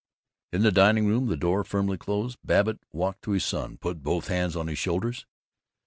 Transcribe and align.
In 0.51 0.63
the 0.63 0.71
dining 0.71 1.05
room, 1.05 1.27
the 1.27 1.37
door 1.37 1.63
firmly 1.63 1.95
closed, 1.95 2.39
Babbitt 2.43 2.79
walked 2.91 3.21
to 3.21 3.33
his 3.33 3.45
son, 3.45 3.77
put 3.77 4.01
both 4.01 4.29
hands 4.29 4.55
on 4.55 4.65
his 4.65 4.79
shoulders. 4.79 5.27